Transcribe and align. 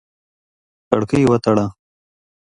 کړکۍ 0.89 1.23
وتړه! 1.27 1.65